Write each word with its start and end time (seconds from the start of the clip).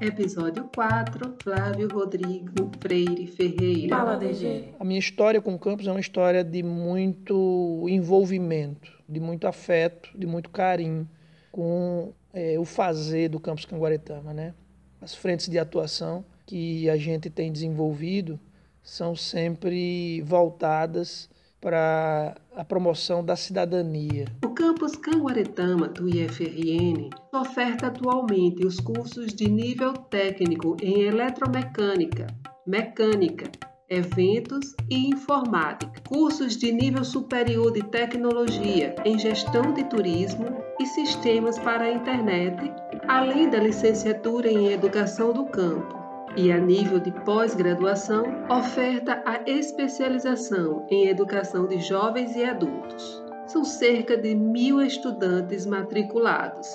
Episódio 0.00 0.70
4, 0.76 1.34
Flávio 1.42 1.88
Rodrigo 1.92 2.70
Freire 2.80 3.26
Ferreira. 3.26 3.96
Fala, 3.96 4.16
DG. 4.16 4.68
A 4.78 4.84
minha 4.84 5.00
história 5.00 5.42
com 5.42 5.52
o 5.54 5.58
campus 5.58 5.88
é 5.88 5.90
uma 5.90 5.98
história 5.98 6.44
de 6.44 6.62
muito 6.62 7.84
envolvimento, 7.88 8.92
de 9.08 9.18
muito 9.18 9.48
afeto, 9.48 10.10
de 10.16 10.24
muito 10.24 10.50
carinho 10.50 11.08
com 11.50 12.12
é, 12.32 12.56
o 12.60 12.64
fazer 12.64 13.28
do 13.28 13.40
campus 13.40 13.64
Canguaretama, 13.64 14.32
né? 14.32 14.54
As 15.00 15.16
frentes 15.16 15.48
de 15.48 15.58
atuação 15.58 16.24
que 16.46 16.88
a 16.88 16.96
gente 16.96 17.28
tem 17.28 17.50
desenvolvido 17.50 18.38
são 18.80 19.16
sempre 19.16 20.22
voltadas 20.22 21.28
para 21.60 22.36
a 22.54 22.64
promoção 22.64 23.24
da 23.24 23.34
cidadania. 23.34 24.26
O 24.44 24.50
campus 24.78 24.94
Canguaretama 24.94 25.88
do 25.88 26.08
IFRN 26.08 27.10
oferta 27.34 27.88
atualmente 27.88 28.64
os 28.64 28.78
cursos 28.78 29.34
de 29.34 29.50
nível 29.50 29.92
técnico 29.92 30.76
em 30.80 31.00
eletromecânica, 31.00 32.28
mecânica, 32.64 33.50
eventos 33.90 34.76
e 34.88 35.08
informática, 35.08 36.00
cursos 36.06 36.56
de 36.56 36.70
nível 36.70 37.02
superior 37.02 37.72
de 37.72 37.82
tecnologia 37.82 38.94
em 39.04 39.18
gestão 39.18 39.72
de 39.72 39.82
turismo 39.82 40.62
e 40.78 40.86
sistemas 40.86 41.58
para 41.58 41.82
a 41.82 41.92
internet, 41.92 42.70
além 43.08 43.50
da 43.50 43.58
licenciatura 43.58 44.48
em 44.48 44.70
educação 44.70 45.32
do 45.32 45.46
campo 45.46 45.98
e, 46.36 46.52
a 46.52 46.58
nível 46.58 47.00
de 47.00 47.10
pós-graduação, 47.24 48.22
oferta 48.48 49.24
a 49.26 49.40
especialização 49.44 50.86
em 50.88 51.08
educação 51.08 51.66
de 51.66 51.80
jovens 51.80 52.36
e 52.36 52.44
adultos. 52.44 53.27
São 53.48 53.64
cerca 53.64 54.14
de 54.14 54.34
mil 54.34 54.82
estudantes 54.82 55.64
matriculados. 55.64 56.68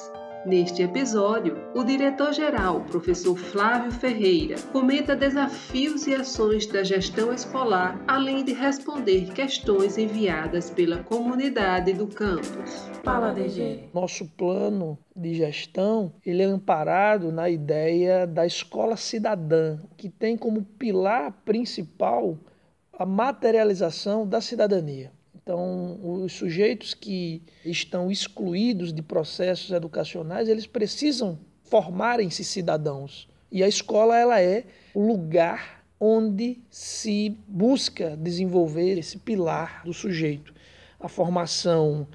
Neste 0.44 0.82
episódio, 0.82 1.56
o 1.76 1.84
diretor-geral, 1.84 2.82
professor 2.82 3.38
Flávio 3.38 3.92
Ferreira, 3.92 4.56
comenta 4.74 5.16
desafios 5.16 6.08
e 6.08 6.16
ações 6.16 6.66
da 6.66 6.84
gestão 6.84 7.32
escolar, 7.32 8.04
além 8.08 8.44
de 8.44 8.54
responder 8.54 9.32
questões 9.34 10.00
enviadas 10.00 10.72
pela 10.72 11.04
comunidade 11.04 11.94
do 11.94 12.08
campus. 12.08 12.90
Fala, 13.04 13.32
DG. 13.32 13.90
Nosso 13.94 14.26
plano 14.36 14.98
de 15.16 15.36
gestão, 15.36 16.12
ele 16.26 16.42
é 16.42 16.46
amparado 16.46 17.32
na 17.32 17.52
ideia 17.52 18.26
da 18.26 18.48
escola 18.48 18.98
cidadã, 18.98 19.78
que 19.96 20.10
tem 20.10 20.36
como 20.36 20.64
pilar 20.64 21.32
principal 21.46 22.36
a 22.92 23.06
materialização 23.06 24.28
da 24.28 24.42
cidadania. 24.42 25.12
Então, 25.44 26.00
os 26.02 26.32
sujeitos 26.32 26.94
que 26.94 27.44
estão 27.66 28.10
excluídos 28.10 28.94
de 28.94 29.02
processos 29.02 29.72
educacionais, 29.72 30.48
eles 30.48 30.66
precisam 30.66 31.38
formarem-se 31.64 32.46
cidadãos. 32.46 33.28
E 33.52 33.62
a 33.62 33.68
escola 33.68 34.18
ela 34.18 34.42
é 34.42 34.64
o 34.94 35.06
lugar 35.06 35.84
onde 36.00 36.62
se 36.70 37.38
busca 37.48 38.16
desenvolver 38.16 38.98
esse 38.98 39.18
pilar 39.18 39.84
do 39.84 39.94
sujeito. 39.94 40.54
A 40.98 41.10
formação 41.10 42.08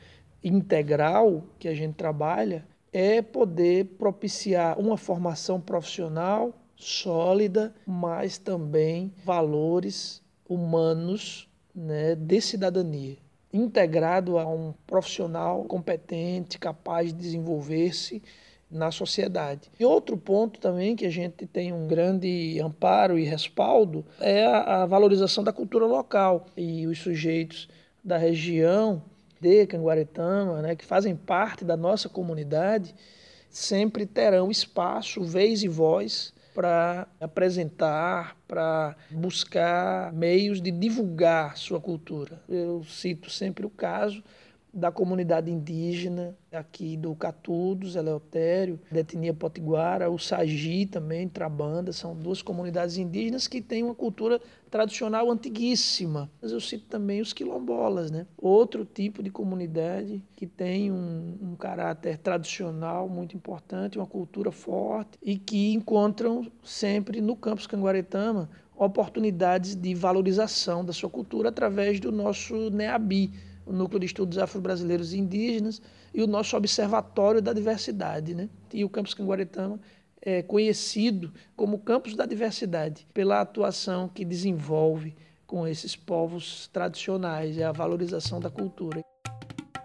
integral 0.42 1.44
que 1.58 1.68
a 1.68 1.74
gente 1.74 1.94
trabalha 1.94 2.66
é 2.92 3.20
poder 3.20 3.84
propiciar 3.98 4.78
uma 4.78 4.96
formação 4.96 5.60
profissional 5.60 6.54
sólida, 6.76 7.74
mas 7.86 8.38
também 8.38 9.12
valores 9.24 10.22
humanos 10.48 11.47
né, 11.78 12.16
de 12.16 12.40
cidadania, 12.40 13.16
integrado 13.52 14.36
a 14.36 14.46
um 14.46 14.74
profissional 14.86 15.62
competente, 15.64 16.58
capaz 16.58 17.12
de 17.12 17.20
desenvolver-se 17.20 18.20
na 18.68 18.90
sociedade. 18.90 19.70
E 19.78 19.84
outro 19.84 20.16
ponto 20.16 20.60
também 20.60 20.96
que 20.96 21.06
a 21.06 21.10
gente 21.10 21.46
tem 21.46 21.72
um 21.72 21.86
grande 21.86 22.60
amparo 22.60 23.18
e 23.18 23.24
respaldo 23.24 24.04
é 24.20 24.44
a, 24.44 24.84
valorização 24.84 25.42
da 25.42 25.52
cultura 25.52 25.86
local 25.86 26.46
e 26.56 26.86
os 26.86 26.98
sujeitos 26.98 27.68
da 28.04 28.18
região 28.18 29.00
de 29.41 29.64
Canguaretama, 29.66 30.60
né, 30.60 30.74
que 30.74 30.84
fazem 30.84 31.14
parte 31.14 31.64
da 31.64 31.76
nossa 31.76 32.08
comunidade, 32.08 32.94
sempre 33.48 34.04
terão 34.04 34.50
espaço, 34.50 35.22
vez 35.22 35.62
e 35.62 35.69
voz 35.69 36.34
para 36.58 37.06
apresentar, 37.20 38.36
para 38.48 38.96
buscar 39.12 40.12
meios 40.12 40.60
de 40.60 40.72
divulgar 40.72 41.56
sua 41.56 41.80
cultura. 41.80 42.42
Eu 42.48 42.82
cito 42.82 43.30
sempre 43.30 43.64
o 43.64 43.70
caso 43.70 44.24
da 44.74 44.91
comunidade 44.91 45.52
indígena 45.52 46.36
aqui 46.50 46.97
do 46.97 47.14
Catudos, 47.14 47.94
Eleutério, 47.94 48.80
da 48.91 48.98
etnia 48.98 49.32
potiguara, 49.32 50.10
o 50.10 50.18
Sagi 50.18 50.84
também, 50.84 51.28
Trabanda, 51.28 51.92
são 51.92 52.16
duas 52.16 52.42
comunidades 52.42 52.97
indígenas 52.97 53.47
que 53.47 53.62
têm 53.62 53.84
uma 53.84 53.94
cultura 53.94 54.41
tradicional 54.68 55.30
antiguíssima. 55.30 56.30
Mas 56.40 56.52
eu 56.52 56.60
cito 56.60 56.86
também 56.86 57.20
os 57.20 57.32
quilombolas, 57.32 58.10
né? 58.10 58.26
outro 58.36 58.84
tipo 58.84 59.22
de 59.22 59.30
comunidade 59.30 60.22
que 60.36 60.46
tem 60.46 60.92
um, 60.92 61.38
um 61.40 61.56
caráter 61.56 62.18
tradicional 62.18 63.08
muito 63.08 63.36
importante, 63.36 63.98
uma 63.98 64.06
cultura 64.06 64.52
forte 64.52 65.18
e 65.22 65.36
que 65.38 65.72
encontram 65.72 66.46
sempre 66.62 67.20
no 67.20 67.34
campus 67.34 67.66
Canguaretama 67.66 68.48
oportunidades 68.78 69.74
de 69.74 69.94
valorização 69.94 70.84
da 70.84 70.92
sua 70.92 71.10
cultura 71.10 71.48
através 71.48 71.98
do 71.98 72.12
nosso 72.12 72.70
NEABI, 72.70 73.32
o 73.66 73.72
Núcleo 73.72 74.00
de 74.00 74.06
Estudos 74.06 74.38
Afro-Brasileiros 74.38 75.12
e 75.12 75.18
Indígenas, 75.18 75.82
e 76.14 76.22
o 76.22 76.26
nosso 76.26 76.56
Observatório 76.56 77.42
da 77.42 77.52
Diversidade. 77.52 78.34
Né? 78.34 78.48
E 78.72 78.84
o 78.84 78.88
Campus 78.88 79.14
Canguaretama 79.14 79.80
é 80.22 80.42
conhecido 80.42 81.32
como 81.56 81.78
Campus 81.78 82.14
da 82.14 82.26
Diversidade, 82.26 83.06
pela 83.14 83.40
atuação 83.40 84.08
que 84.08 84.24
desenvolve 84.24 85.14
com 85.46 85.66
esses 85.66 85.96
povos 85.96 86.68
tradicionais, 86.68 87.56
é 87.56 87.64
a 87.64 87.72
valorização 87.72 88.38
da 88.38 88.50
cultura. 88.50 89.00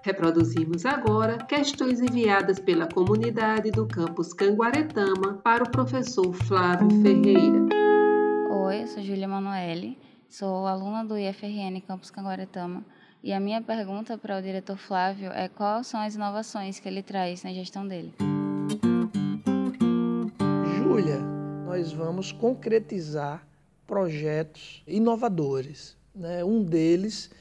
Reproduzimos 0.03 0.85
agora 0.85 1.37
questões 1.37 2.01
enviadas 2.01 2.59
pela 2.59 2.85
comunidade 2.85 3.71
do 3.71 3.87
campus 3.87 4.33
Canguaretama 4.33 5.35
para 5.41 5.63
o 5.63 5.69
professor 5.69 6.33
Flávio 6.33 6.89
Ferreira. 7.01 7.69
Oi, 8.51 8.81
eu 8.81 8.87
sou 8.87 9.01
Júlia 9.01 9.29
Manoeli, 9.29 9.97
sou 10.29 10.67
aluna 10.67 11.05
do 11.05 11.17
IFRN 11.17 11.79
Campus 11.87 12.11
Canguaretama 12.11 12.83
e 13.23 13.31
a 13.31 13.39
minha 13.39 13.61
pergunta 13.61 14.17
para 14.17 14.37
o 14.37 14.41
diretor 14.41 14.75
Flávio 14.75 15.31
é 15.31 15.47
quais 15.47 15.87
são 15.87 16.01
as 16.01 16.15
inovações 16.15 16.77
que 16.77 16.89
ele 16.89 17.01
traz 17.01 17.41
na 17.43 17.53
gestão 17.53 17.87
dele. 17.87 18.13
Júlia, 20.93 21.17
nós 21.65 21.91
vamos 21.91 22.31
concretizar 22.31 23.47
projetos 23.87 24.83
inovadores. 24.85 25.97
Né? 26.13 26.45
Um 26.45 26.63
deles 26.63 27.31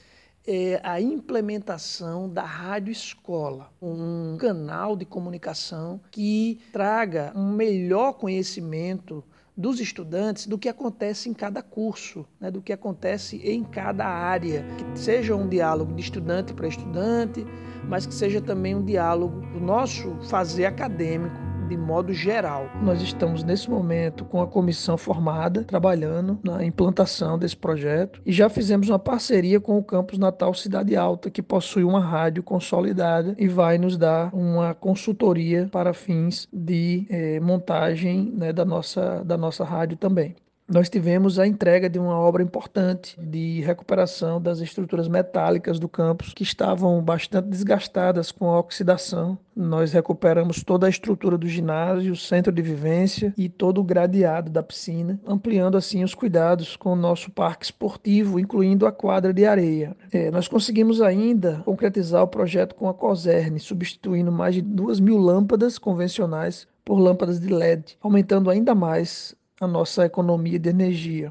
é 0.46 0.80
a 0.82 0.98
implementação 1.02 2.30
da 2.30 2.44
Rádio 2.44 2.90
Escola, 2.90 3.70
um 3.82 4.38
canal 4.38 4.96
de 4.96 5.04
comunicação 5.04 6.00
que 6.10 6.62
traga 6.72 7.30
um 7.36 7.52
melhor 7.52 8.14
conhecimento 8.14 9.22
dos 9.54 9.80
estudantes 9.80 10.46
do 10.46 10.56
que 10.56 10.70
acontece 10.70 11.28
em 11.28 11.34
cada 11.34 11.62
curso, 11.62 12.24
né, 12.40 12.50
do 12.50 12.62
que 12.62 12.72
acontece 12.72 13.36
em 13.36 13.62
cada 13.62 14.06
área, 14.06 14.64
que 14.78 14.98
seja 14.98 15.36
um 15.36 15.46
diálogo 15.46 15.92
de 15.92 16.00
estudante 16.00 16.54
para 16.54 16.66
estudante, 16.66 17.44
mas 17.86 18.06
que 18.06 18.14
seja 18.14 18.40
também 18.40 18.74
um 18.74 18.82
diálogo 18.82 19.42
do 19.52 19.60
nosso 19.60 20.16
fazer 20.22 20.64
acadêmico 20.64 21.51
de 21.72 21.78
modo 21.78 22.12
geral. 22.12 22.70
Nós 22.82 23.00
estamos 23.00 23.42
nesse 23.42 23.70
momento 23.70 24.26
com 24.26 24.42
a 24.42 24.46
comissão 24.46 24.98
formada, 24.98 25.64
trabalhando 25.64 26.38
na 26.44 26.62
implantação 26.62 27.38
desse 27.38 27.56
projeto 27.56 28.20
e 28.26 28.32
já 28.32 28.50
fizemos 28.50 28.90
uma 28.90 28.98
parceria 28.98 29.58
com 29.58 29.78
o 29.78 29.82
Campus 29.82 30.18
Natal 30.18 30.52
Cidade 30.52 30.94
Alta, 30.94 31.30
que 31.30 31.40
possui 31.42 31.82
uma 31.82 32.00
rádio 32.00 32.42
consolidada 32.42 33.34
e 33.38 33.48
vai 33.48 33.78
nos 33.78 33.96
dar 33.96 34.34
uma 34.34 34.74
consultoria 34.74 35.66
para 35.72 35.94
fins 35.94 36.46
de 36.52 37.06
eh, 37.08 37.40
montagem 37.40 38.30
né, 38.36 38.52
da, 38.52 38.66
nossa, 38.66 39.24
da 39.24 39.38
nossa 39.38 39.64
rádio 39.64 39.96
também 39.96 40.36
nós 40.72 40.88
tivemos 40.88 41.38
a 41.38 41.46
entrega 41.46 41.86
de 41.86 41.98
uma 41.98 42.16
obra 42.18 42.42
importante 42.42 43.20
de 43.20 43.60
recuperação 43.60 44.40
das 44.40 44.58
estruturas 44.60 45.06
metálicas 45.06 45.78
do 45.78 45.86
campus 45.86 46.32
que 46.32 46.42
estavam 46.42 47.02
bastante 47.02 47.48
desgastadas 47.48 48.32
com 48.32 48.46
a 48.48 48.58
oxidação. 48.58 49.36
Nós 49.54 49.92
recuperamos 49.92 50.62
toda 50.62 50.86
a 50.86 50.88
estrutura 50.90 51.36
do 51.36 51.46
ginásio, 51.46 52.16
centro 52.16 52.50
de 52.50 52.62
vivência 52.62 53.34
e 53.36 53.50
todo 53.50 53.82
o 53.82 53.84
gradeado 53.84 54.50
da 54.50 54.62
piscina, 54.62 55.20
ampliando 55.26 55.76
assim 55.76 56.02
os 56.02 56.14
cuidados 56.14 56.74
com 56.74 56.94
o 56.94 56.96
nosso 56.96 57.30
parque 57.30 57.66
esportivo, 57.66 58.40
incluindo 58.40 58.86
a 58.86 58.92
quadra 58.92 59.30
de 59.34 59.44
areia. 59.44 59.94
É, 60.10 60.30
nós 60.30 60.48
conseguimos 60.48 61.02
ainda 61.02 61.60
concretizar 61.66 62.22
o 62.22 62.28
projeto 62.28 62.74
com 62.74 62.88
a 62.88 62.94
COSERN, 62.94 63.58
substituindo 63.58 64.32
mais 64.32 64.54
de 64.54 64.62
duas 64.62 64.98
mil 64.98 65.18
lâmpadas 65.18 65.76
convencionais 65.78 66.66
por 66.82 66.98
lâmpadas 66.98 67.38
de 67.38 67.52
LED, 67.52 67.98
aumentando 68.00 68.48
ainda 68.48 68.74
mais 68.74 69.36
a 69.62 69.66
nossa 69.68 70.04
economia 70.04 70.58
de 70.58 70.70
energia. 70.70 71.30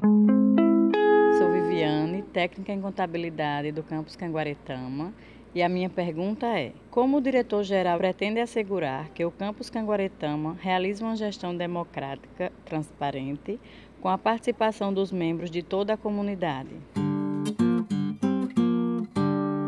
Sou 1.36 1.52
Viviane, 1.52 2.22
técnica 2.22 2.72
em 2.72 2.80
contabilidade 2.80 3.70
do 3.72 3.82
campus 3.82 4.16
Canguaretama 4.16 5.12
E 5.54 5.62
a 5.62 5.68
minha 5.68 5.90
pergunta 5.90 6.46
é: 6.46 6.72
como 6.90 7.18
o 7.18 7.20
diretor-geral 7.20 7.98
pretende 7.98 8.40
assegurar 8.40 9.10
que 9.10 9.22
o 9.22 9.30
campus 9.30 9.68
Canguaretama 9.68 10.56
realize 10.58 11.02
uma 11.02 11.14
gestão 11.14 11.54
democrática, 11.54 12.50
transparente, 12.64 13.60
com 14.00 14.08
a 14.08 14.16
participação 14.16 14.94
dos 14.94 15.12
membros 15.12 15.50
de 15.50 15.62
toda 15.62 15.92
a 15.92 15.98
comunidade? 15.98 16.74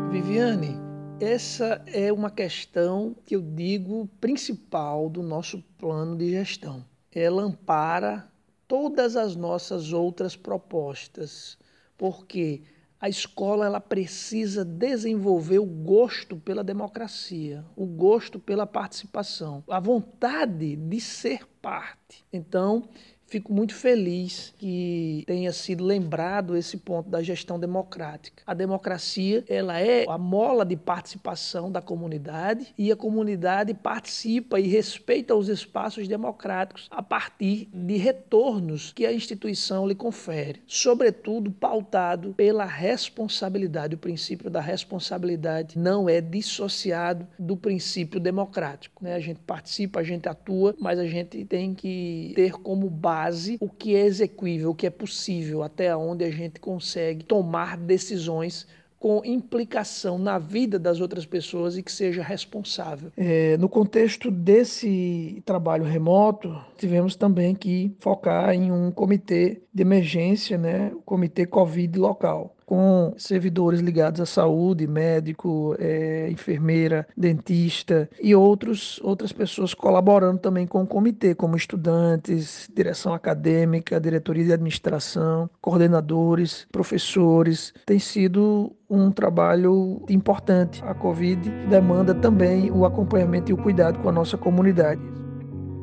Viviane, 0.09 0.75
essa 1.21 1.83
é 1.85 2.11
uma 2.11 2.31
questão 2.31 3.15
que 3.27 3.35
eu 3.35 3.43
digo 3.43 4.09
principal 4.19 5.07
do 5.07 5.21
nosso 5.21 5.63
plano 5.77 6.17
de 6.17 6.31
gestão. 6.31 6.83
Ela 7.13 7.43
ampara 7.43 8.27
todas 8.67 9.15
as 9.15 9.35
nossas 9.35 9.93
outras 9.93 10.35
propostas, 10.35 11.57
porque 11.97 12.63
a 12.99 13.09
escola 13.09 13.65
ela 13.65 13.79
precisa 13.79 14.65
desenvolver 14.65 15.59
o 15.59 15.65
gosto 15.65 16.37
pela 16.37 16.63
democracia, 16.63 17.63
o 17.75 17.85
gosto 17.85 18.39
pela 18.39 18.65
participação, 18.65 19.63
a 19.67 19.79
vontade 19.79 20.75
de 20.75 20.99
ser 20.99 21.45
parte. 21.61 22.25
Então, 22.31 22.87
Fico 23.27 23.51
muito 23.51 23.73
feliz 23.73 24.53
que 24.57 25.23
tenha 25.25 25.51
sido 25.51 25.83
lembrado 25.83 26.55
esse 26.55 26.77
ponto 26.77 27.09
da 27.09 27.23
gestão 27.23 27.59
democrática. 27.59 28.43
A 28.45 28.53
democracia, 28.53 29.43
ela 29.49 29.79
é 29.79 30.05
a 30.07 30.17
mola 30.17 30.63
de 30.63 30.75
participação 30.75 31.71
da 31.71 31.81
comunidade 31.81 32.67
e 32.77 32.91
a 32.91 32.95
comunidade 32.95 33.73
participa 33.73 34.59
e 34.59 34.67
respeita 34.67 35.35
os 35.35 35.49
espaços 35.49 36.07
democráticos 36.07 36.87
a 36.91 37.01
partir 37.01 37.67
de 37.73 37.97
retornos 37.97 38.93
que 38.93 39.05
a 39.05 39.11
instituição 39.11 39.87
lhe 39.87 39.95
confere, 39.95 40.61
sobretudo 40.67 41.51
pautado 41.51 42.33
pela 42.35 42.65
responsabilidade. 42.65 43.95
O 43.95 43.97
princípio 43.99 44.51
da 44.51 44.61
responsabilidade 44.61 45.77
não 45.79 46.07
é 46.07 46.21
dissociado 46.21 47.27
do 47.39 47.57
princípio 47.57 48.19
democrático. 48.19 49.03
Né? 49.03 49.15
A 49.15 49.19
gente 49.19 49.39
participa, 49.39 49.99
a 49.99 50.03
gente 50.03 50.29
atua, 50.29 50.75
mas 50.79 50.99
a 50.99 51.07
gente 51.07 51.43
tem 51.45 51.73
que 51.73 52.33
ter 52.35 52.51
como 52.51 52.87
base 52.87 53.14
base 53.15 53.57
o 53.61 53.69
que 53.69 53.95
é 53.95 54.05
execuível, 54.05 54.71
o 54.71 54.75
que 54.75 54.85
é 54.85 54.89
possível, 54.89 55.63
até 55.63 55.95
onde 55.95 56.25
a 56.25 56.29
gente 56.29 56.59
consegue 56.59 57.23
tomar 57.23 57.77
decisões 57.77 58.67
com 58.99 59.21
implicação 59.23 60.17
na 60.17 60.39
vida 60.39 60.79
das 60.79 60.99
outras 60.99 61.25
pessoas 61.25 61.77
e 61.77 61.83
que 61.83 61.91
seja 61.91 62.23
responsável. 62.23 63.11
É, 63.15 63.55
no 63.57 63.69
contexto 63.69 64.31
desse 64.31 65.41
trabalho 65.45 65.83
remoto, 65.85 66.59
tivemos 66.77 67.15
também 67.15 67.53
que 67.53 67.95
focar 67.99 68.53
em 68.53 68.71
um 68.71 68.91
comitê 68.91 69.61
de 69.73 69.81
emergência, 69.81 70.57
né, 70.57 70.91
o 70.93 71.01
comitê 71.01 71.45
Covid 71.45 71.99
local 71.99 72.54
com 72.65 73.13
servidores 73.17 73.79
ligados 73.79 74.19
à 74.19 74.25
saúde, 74.25 74.87
médico, 74.87 75.75
é, 75.79 76.29
enfermeira, 76.29 77.07
dentista 77.15 78.09
e 78.21 78.33
outros, 78.33 78.99
outras 79.03 79.31
pessoas 79.31 79.73
colaborando 79.73 80.39
também 80.39 80.65
com 80.65 80.81
o 80.81 80.87
comitê, 80.87 81.35
como 81.35 81.55
estudantes, 81.55 82.69
direção 82.73 83.13
acadêmica, 83.13 83.99
diretoria 83.99 84.45
de 84.45 84.53
administração, 84.53 85.49
coordenadores, 85.61 86.67
professores. 86.71 87.73
Tem 87.85 87.99
sido 87.99 88.75
um 88.89 89.11
trabalho 89.11 90.03
importante. 90.09 90.83
A 90.85 90.93
Covid 90.93 91.49
demanda 91.69 92.13
também 92.13 92.71
o 92.71 92.85
acompanhamento 92.85 93.51
e 93.51 93.53
o 93.53 93.57
cuidado 93.57 93.99
com 93.99 94.09
a 94.09 94.11
nossa 94.11 94.37
comunidade. 94.37 95.01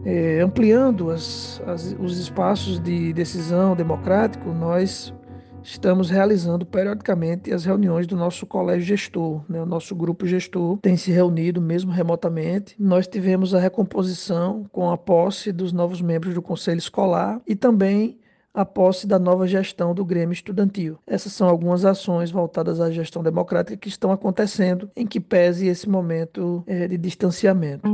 É, 0.05 0.41
ampliando 0.41 1.11
as, 1.11 1.63
as, 1.65 1.97
os 2.01 2.19
espaços 2.19 2.81
de 2.81 3.13
decisão 3.13 3.77
democrático, 3.77 4.51
nós 4.53 5.15
estamos 5.65 6.11
realizando 6.11 6.67
periodicamente 6.67 7.53
as 7.53 7.65
reuniões 7.65 8.07
do 8.07 8.17
nosso 8.17 8.47
colégio 8.47 8.87
gestor. 8.87 9.43
Né? 9.49 9.61
O 9.61 9.67
nosso 9.67 9.95
grupo 9.95 10.27
gestor 10.27 10.79
tem 10.79 10.97
se 10.97 11.11
reunido 11.11 11.61
mesmo 11.61 11.91
remotamente. 11.91 12.75
Nós 12.79 13.07
tivemos 13.07 13.55
a 13.55 13.61
recomposição 13.61 14.67
com 14.73 14.91
a 14.91 14.97
posse 14.97 15.53
dos 15.53 15.73
novos 15.73 16.01
membros 16.01 16.35
do 16.35 16.43
conselho 16.43 16.79
escolar 16.79 17.41
e 17.47 17.55
também 17.55 18.19
a 18.55 18.65
posse 18.65 19.07
da 19.07 19.19
nova 19.19 19.47
gestão 19.47 19.95
do 19.95 20.05
Grêmio 20.05 20.33
Estudantil. 20.33 20.99
Essas 21.07 21.33
são 21.33 21.49
algumas 21.49 21.85
ações 21.85 22.31
voltadas 22.31 22.81
à 22.81 22.91
gestão 22.91 23.23
democrática 23.23 23.77
que 23.77 23.89
estão 23.89 24.13
acontecendo, 24.13 24.91
em 24.95 25.07
que 25.07 25.19
pese 25.21 25.67
esse 25.67 25.89
momento 25.89 26.63
é, 26.67 26.87
de 26.87 26.99
distanciamento. 26.99 27.89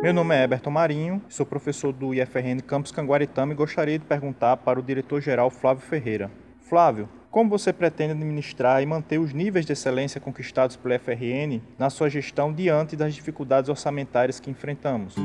Meu 0.00 0.14
nome 0.14 0.32
é 0.32 0.44
Eberton 0.44 0.70
Marinho, 0.70 1.20
sou 1.28 1.44
professor 1.44 1.92
do 1.92 2.14
IFRN 2.14 2.60
Campus 2.64 2.92
Canguaritama 2.92 3.52
e 3.52 3.56
gostaria 3.56 3.98
de 3.98 4.04
perguntar 4.04 4.56
para 4.58 4.78
o 4.78 4.82
diretor-geral 4.82 5.50
Flávio 5.50 5.82
Ferreira. 5.82 6.30
Flávio, 6.60 7.08
como 7.32 7.50
você 7.50 7.72
pretende 7.72 8.12
administrar 8.12 8.80
e 8.80 8.86
manter 8.86 9.18
os 9.18 9.32
níveis 9.32 9.66
de 9.66 9.72
excelência 9.72 10.20
conquistados 10.20 10.76
pelo 10.76 10.94
IFRN 10.94 11.60
na 11.76 11.90
sua 11.90 12.08
gestão 12.08 12.52
diante 12.52 12.94
das 12.94 13.12
dificuldades 13.12 13.68
orçamentárias 13.68 14.38
que 14.38 14.48
enfrentamos? 14.48 15.16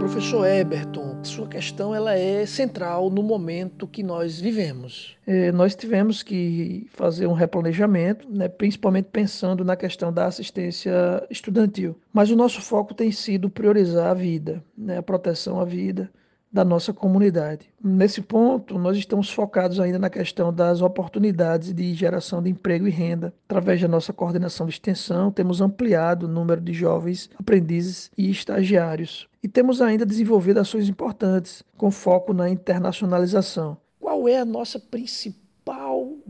Professor 0.00 0.46
Eberton, 0.46 1.22
sua 1.22 1.46
questão 1.46 1.94
ela 1.94 2.14
é 2.14 2.46
central 2.46 3.10
no 3.10 3.22
momento 3.22 3.86
que 3.86 4.02
nós 4.02 4.40
vivemos. 4.40 5.14
É, 5.26 5.52
nós 5.52 5.74
tivemos 5.74 6.22
que 6.22 6.88
fazer 6.90 7.26
um 7.26 7.34
replanejamento, 7.34 8.26
né, 8.30 8.48
principalmente 8.48 9.10
pensando 9.12 9.62
na 9.62 9.76
questão 9.76 10.10
da 10.10 10.24
assistência 10.24 10.90
estudantil. 11.28 11.94
Mas 12.14 12.30
o 12.30 12.36
nosso 12.36 12.62
foco 12.62 12.94
tem 12.94 13.12
sido 13.12 13.50
priorizar 13.50 14.10
a 14.10 14.14
vida, 14.14 14.64
né, 14.76 14.96
a 14.96 15.02
proteção 15.02 15.60
à 15.60 15.66
vida, 15.66 16.10
da 16.52 16.64
nossa 16.64 16.92
comunidade. 16.92 17.72
Nesse 17.82 18.20
ponto, 18.20 18.78
nós 18.78 18.96
estamos 18.96 19.30
focados 19.30 19.78
ainda 19.78 19.98
na 19.98 20.10
questão 20.10 20.52
das 20.52 20.82
oportunidades 20.82 21.72
de 21.72 21.94
geração 21.94 22.42
de 22.42 22.50
emprego 22.50 22.86
e 22.86 22.90
renda. 22.90 23.32
Através 23.48 23.80
da 23.80 23.88
nossa 23.88 24.12
coordenação 24.12 24.66
de 24.66 24.72
extensão, 24.72 25.30
temos 25.30 25.60
ampliado 25.60 26.26
o 26.26 26.28
número 26.28 26.60
de 26.60 26.72
jovens 26.72 27.30
aprendizes 27.38 28.10
e 28.18 28.30
estagiários. 28.30 29.28
E 29.42 29.48
temos 29.48 29.80
ainda 29.80 30.04
desenvolvido 30.04 30.58
ações 30.58 30.88
importantes, 30.88 31.62
com 31.76 31.90
foco 31.90 32.32
na 32.32 32.50
internacionalização. 32.50 33.76
Qual 33.98 34.28
é 34.28 34.38
a 34.38 34.44
nossa 34.44 34.78
principal 34.78 35.49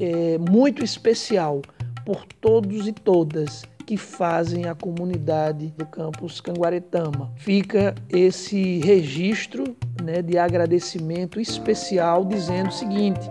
é, 0.00 0.38
muito 0.38 0.84
especial 0.84 1.62
por 2.04 2.24
todos 2.40 2.86
e 2.86 2.92
todas 2.92 3.64
que 3.86 3.96
fazem 3.96 4.66
a 4.66 4.74
comunidade 4.74 5.74
do 5.76 5.84
campus 5.84 6.40
Canguaretama. 6.40 7.32
Fica 7.36 7.94
esse 8.08 8.78
registro 8.78 9.76
né, 10.02 10.22
de 10.22 10.38
agradecimento 10.38 11.40
especial 11.40 12.24
dizendo 12.24 12.68
o 12.68 12.72
seguinte, 12.72 13.28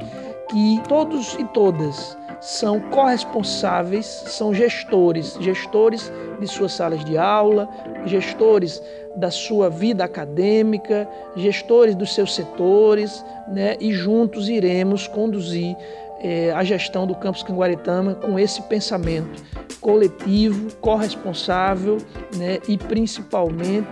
que 0.50 0.82
todos 0.88 1.36
e 1.36 1.46
todas 1.46 2.18
são 2.42 2.80
corresponsáveis, 2.80 4.06
são 4.06 4.54
gestores, 4.54 5.38
gestores 5.40 6.12
de 6.40 6.48
suas 6.48 6.74
salas 6.74 7.04
de 7.04 7.18
aula, 7.18 7.68
gestores 8.06 8.82
da 9.16 9.30
sua 9.30 9.70
vida 9.70 10.04
acadêmica, 10.04 11.08
gestores 11.36 11.96
dos 11.96 12.14
seus 12.14 12.34
setores, 12.34 13.24
né? 13.48 13.76
e 13.80 13.92
juntos 13.92 14.48
iremos 14.48 15.08
conduzir 15.08 15.76
eh, 16.22 16.52
a 16.56 16.64
gestão 16.64 17.06
do 17.06 17.16
campus 17.16 17.44
Canguaretama 17.44 18.16
com 18.16 18.40
esse 18.40 18.62
pensamento 18.64 19.44
coletivo, 19.82 20.74
corresponsável 20.78 21.98
né? 22.38 22.60
e 22.68 22.78
principalmente 22.78 23.90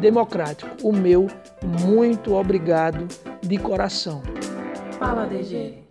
democrático. 0.00 0.70
O 0.82 0.92
meu 0.92 1.26
muito 1.62 2.34
obrigado 2.34 3.06
de 3.42 3.58
coração. 3.58 4.22
Fala, 4.98 5.26
DG. 5.26 5.81